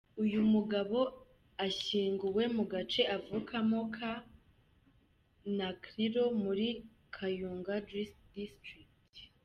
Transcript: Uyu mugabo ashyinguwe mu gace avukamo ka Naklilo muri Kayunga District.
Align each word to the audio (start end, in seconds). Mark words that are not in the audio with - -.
Uyu 0.23 0.41
mugabo 0.53 0.99
ashyinguwe 1.65 2.43
mu 2.55 2.63
gace 2.73 3.01
avukamo 3.17 3.79
ka 3.95 4.11
Naklilo 5.57 6.23
muri 6.43 6.67
Kayunga 7.15 7.75
District. 7.89 8.75